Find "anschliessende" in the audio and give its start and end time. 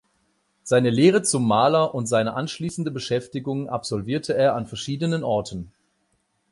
2.33-2.89